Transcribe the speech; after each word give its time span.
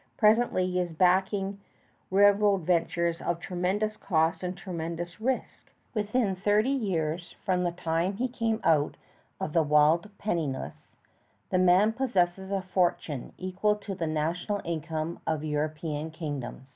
Presently 0.17 0.65
he 0.65 0.79
is 0.79 0.93
backing 0.93 1.59
railroad 2.09 2.61
ventures 2.65 3.21
of 3.21 3.39
tremendous 3.39 3.97
cost 3.97 4.41
and 4.41 4.57
tremendous 4.57 5.21
risk. 5.21 5.71
Within 5.93 6.35
thirty 6.35 6.71
years 6.71 7.35
from 7.45 7.63
the 7.63 7.71
time 7.71 8.13
he 8.13 8.27
came 8.27 8.59
out 8.63 8.97
of 9.39 9.53
the 9.53 9.61
wilds 9.61 10.07
penniless, 10.17 10.87
that 11.51 11.59
man 11.59 11.93
possesses 11.93 12.49
a 12.49 12.63
fortune 12.63 13.31
equal 13.37 13.75
to 13.75 13.93
the 13.93 14.07
national 14.07 14.59
income 14.65 15.19
of 15.27 15.43
European 15.43 16.09
kingdoms. 16.09 16.63